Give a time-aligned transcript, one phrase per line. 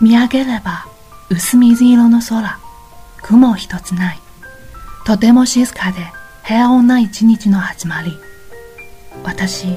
[0.00, 0.86] 見上げれば
[1.28, 2.58] 薄水色の空、
[3.20, 4.20] 雲一つない。
[5.04, 5.98] とても静かで
[6.44, 8.16] 平穏な一日の始まり。
[9.24, 9.76] 私、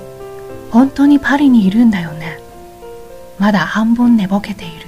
[0.70, 2.39] 本当にパリにいるんだよね。
[3.39, 4.86] まだ半分寝ぼけている。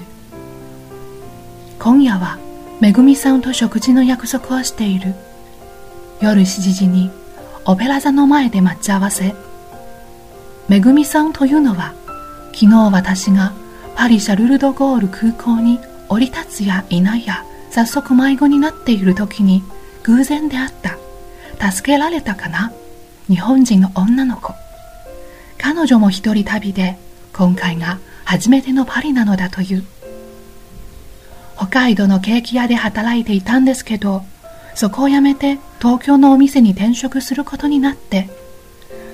[1.79, 2.37] 今夜は
[2.79, 5.15] めぐみさんと食事の約束をしている。
[6.21, 7.09] 夜7時に
[7.65, 9.33] オペラ座の前で待ち合わせ。
[10.69, 11.93] めぐみさんというのは、
[12.53, 13.53] 昨日私が
[13.95, 19.63] パリシャルルドゴール空港に降り立つやいないや、早速迷子になっている時に
[20.03, 20.73] 偶然であっ
[21.59, 21.71] た。
[21.71, 22.71] 助けられたかな？
[23.29, 24.53] 日本人の女の子。
[25.57, 26.97] 彼女も一人旅で
[27.31, 29.85] 今回が初めてのパリなのだという。
[31.55, 34.23] 北海道のケーキ屋で働いていたんですけど、
[34.75, 38.29] そこを辞めて東京のお店に転職することになって、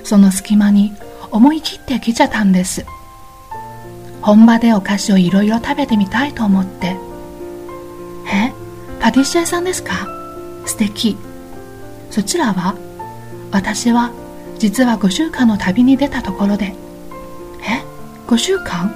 [0.04, 0.94] その隙間に
[1.32, 2.86] 思い切って来ちゃったんです。
[4.30, 6.96] 本場でお菓子をいろいろ食べてみたいと思って。
[8.32, 8.54] え
[9.00, 10.08] パティシエさんですか？
[10.68, 11.18] 素敵。
[12.12, 12.76] そちらは？
[13.52, 14.12] 私は
[14.60, 16.76] 実は5週間の旅に出たところで。
[17.68, 17.84] え
[18.28, 18.94] ?5 週間？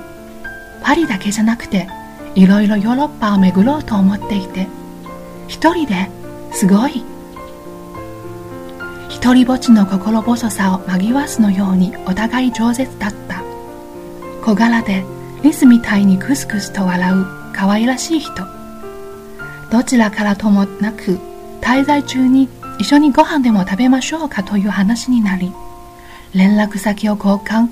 [0.83, 1.87] パリだけじゃなくて
[2.35, 4.67] いろいろヨーロッパを巡ろうと思っていて
[5.47, 6.11] 一人で
[6.51, 7.03] すごい
[9.09, 13.41] 一人ぼっちの心細さを紛わすのようにお互い饒舌だった
[14.43, 15.03] 小柄で
[15.43, 18.45] リスみたいにクスクスと笑う可愛らしい人
[19.71, 21.19] どちらからともなく
[21.61, 22.49] 滞在中に
[22.79, 25.51] 一緒にご飯でも食べましょうかという話になり
[26.33, 27.69] 連絡先を交換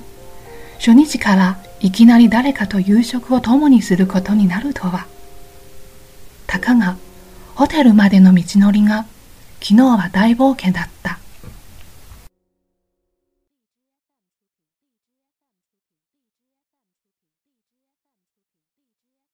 [0.78, 5.08] 初日からいきなり誰かと夕食を共にすることになるとは。
[6.46, 6.98] たかが、
[7.56, 9.06] ホテルまでの道のりが、
[9.62, 11.21] 昨日は大冒険だった。